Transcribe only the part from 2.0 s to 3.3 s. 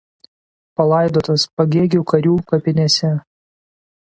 karių kapinėse.